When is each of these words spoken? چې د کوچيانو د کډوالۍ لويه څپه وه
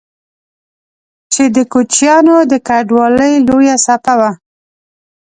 چې 1.33 1.43
د 1.55 1.57
کوچيانو 1.71 2.37
د 2.51 2.53
کډوالۍ 2.67 3.33
لويه 3.47 3.75
څپه 3.85 4.13
وه 4.19 4.31